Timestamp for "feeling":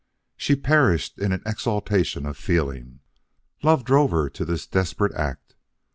2.35-3.01